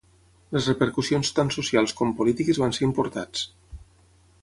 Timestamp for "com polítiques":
2.01-2.63